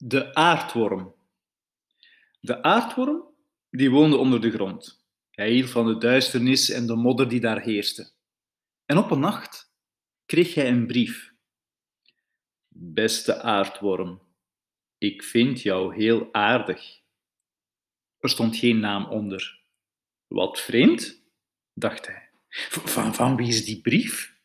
[0.00, 1.14] De aardworm.
[2.40, 3.34] De aardworm
[3.70, 5.06] die woonde onder de grond.
[5.30, 8.10] Hij hield van de duisternis en de modder die daar heerste.
[8.84, 9.72] En op een nacht
[10.26, 11.34] kreeg hij een brief.
[12.68, 14.22] Beste aardworm,
[14.98, 17.00] ik vind jou heel aardig.
[18.18, 19.60] Er stond geen naam onder.
[20.26, 21.22] Wat vreemd,
[21.72, 22.30] dacht hij.
[22.68, 24.36] Van, van wie is die brief?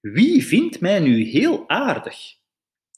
[0.00, 2.36] Wie vindt mij nu heel aardig?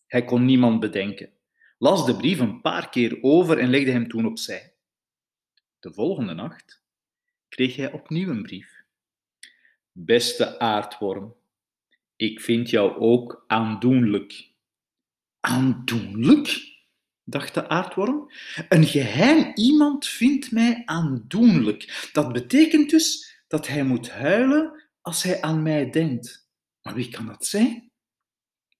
[0.06, 1.38] Hij kon niemand bedenken
[1.80, 4.74] las de brief een paar keer over en legde hem toen opzij.
[5.78, 6.82] De volgende nacht
[7.48, 8.84] kreeg hij opnieuw een brief.
[9.92, 11.34] Beste aardworm,
[12.16, 14.50] ik vind jou ook aandoenlijk.
[15.40, 16.68] Aandoenlijk?
[17.24, 18.30] dacht de aardworm.
[18.68, 22.08] Een geheim iemand vindt mij aandoenlijk.
[22.12, 26.48] Dat betekent dus dat hij moet huilen als hij aan mij denkt.
[26.82, 27.90] Maar wie kan dat zijn?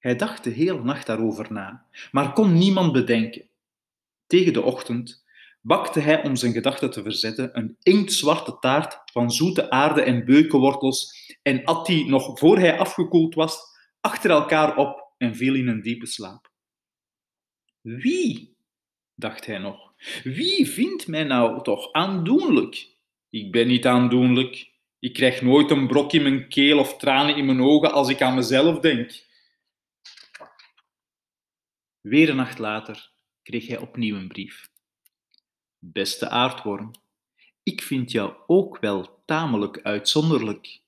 [0.01, 3.49] Hij dacht de hele nacht daarover na, maar kon niemand bedenken.
[4.27, 5.25] Tegen de ochtend
[5.61, 11.15] bakte hij om zijn gedachten te verzetten een inktzwarte taart van zoete aarde en beukenwortels
[11.43, 13.59] en at die nog voor hij afgekoeld was
[14.01, 16.51] achter elkaar op en viel in een diepe slaap.
[17.81, 18.57] Wie,
[19.15, 22.89] dacht hij nog, wie vindt mij nou toch aandoenlijk?
[23.31, 24.71] Ik ben niet aandoenlijk.
[24.99, 28.23] Ik krijg nooit een brok in mijn keel of tranen in mijn ogen als ik
[28.23, 29.29] aan mezelf denk.
[32.01, 33.11] Weer een nacht later
[33.43, 34.71] kreeg hij opnieuw een brief.
[35.79, 36.91] Beste aardworm,
[37.63, 40.81] ik vind jou ook wel tamelijk uitzonderlijk.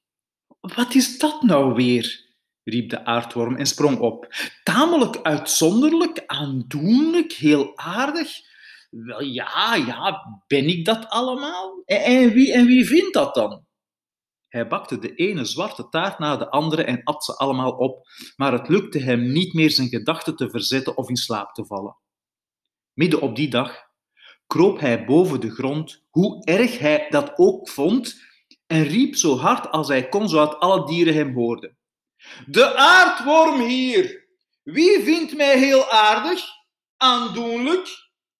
[0.60, 2.30] Wat is dat nou weer?
[2.64, 4.34] riep de aardworm en sprong op.
[4.64, 8.30] Tamelijk uitzonderlijk, aandoenlijk, heel aardig.
[8.90, 11.82] Wel ja, ja, ben ik dat allemaal?
[11.84, 13.64] En, en, wie, en wie vindt dat dan?
[14.52, 18.52] Hij bakte de ene zwarte taart na de andere en at ze allemaal op, maar
[18.52, 21.96] het lukte hem niet meer zijn gedachten te verzetten of in slaap te vallen.
[22.92, 23.90] Midden op die dag
[24.46, 28.20] kroop hij boven de grond, hoe erg hij dat ook vond,
[28.66, 31.78] en riep zo hard als hij kon, zodat alle dieren hem hoorden.
[32.46, 34.28] De aardworm hier!
[34.62, 36.44] Wie vindt mij heel aardig,
[36.96, 37.88] aandoenlijk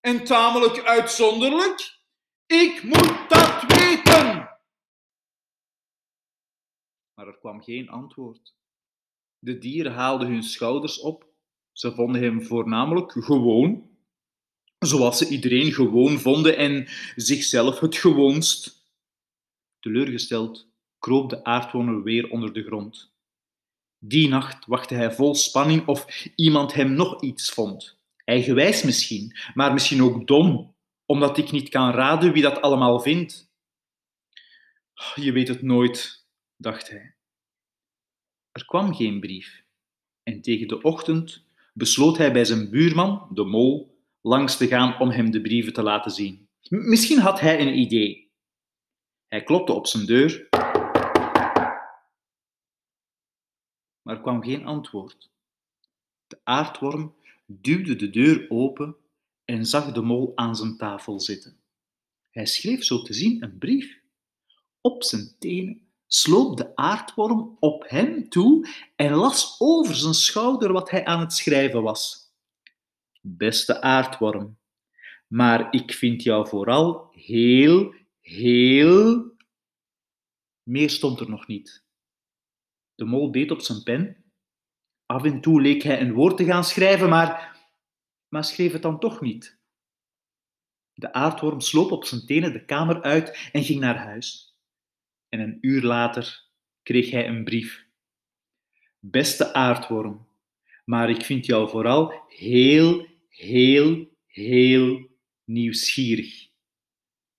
[0.01, 2.01] en tamelijk uitzonderlijk?
[2.47, 4.52] Ik moet dat weten!
[7.23, 8.55] Maar er kwam geen antwoord.
[9.39, 11.27] De dieren haalden hun schouders op.
[11.73, 13.91] Ze vonden hem voornamelijk gewoon,
[14.79, 18.87] zoals ze iedereen gewoon vonden en zichzelf het gewoonst.
[19.81, 20.69] Teleurgesteld
[20.99, 23.13] kroop de aardwoner weer onder de grond.
[23.99, 27.99] Die nacht wachtte hij vol spanning of iemand hem nog iets vond.
[28.25, 30.75] Eigenwijs misschien, maar misschien ook dom,
[31.07, 33.51] omdat ik niet kan raden wie dat allemaal vindt.
[35.15, 36.22] Je weet het nooit,
[36.63, 37.15] dacht hij.
[38.53, 39.65] Er kwam geen brief
[40.23, 45.11] en tegen de ochtend besloot hij bij zijn buurman, de mol, langs te gaan om
[45.11, 46.49] hem de brieven te laten zien.
[46.69, 48.31] Misschien had hij een idee.
[49.27, 50.49] Hij klopte op zijn deur,
[54.03, 55.31] maar er kwam geen antwoord.
[56.27, 57.15] De aardworm
[57.47, 58.97] duwde de deur open
[59.45, 61.61] en zag de mol aan zijn tafel zitten.
[62.31, 64.01] Hij schreef zo te zien een brief.
[64.81, 70.91] Op zijn tenen sloop de aardworm op hem toe en las over zijn schouder wat
[70.91, 72.33] hij aan het schrijven was.
[73.21, 74.59] Beste aardworm,
[75.27, 79.35] maar ik vind jou vooral heel, heel.
[80.63, 81.85] Meer stond er nog niet.
[82.95, 84.25] De mol beet op zijn pen.
[85.07, 87.61] Af en toe leek hij een woord te gaan schrijven, maar,
[88.29, 89.61] maar schreef het dan toch niet.
[90.95, 94.52] De aardworm sloop op zijn tenen de kamer uit en ging naar huis
[95.33, 96.45] en een uur later
[96.83, 97.87] kreeg hij een brief.
[98.99, 100.27] Beste aardworm,
[100.85, 105.09] maar ik vind jou vooral heel, heel, heel
[105.45, 106.49] nieuwsgierig.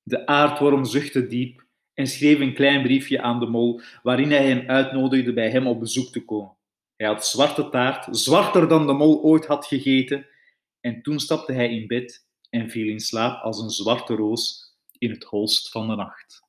[0.04, 4.70] De aardworm zuchtte diep en schreef een klein briefje aan de mol waarin hij hem
[4.70, 6.56] uitnodigde bij hem op bezoek te komen.
[6.96, 10.28] Hij had zwarte taart, zwarter dan de mol ooit had gegeten,
[10.80, 15.10] en toen stapte hij in bed en viel in slaap als een zwarte roos in
[15.10, 16.43] het holst van de nacht.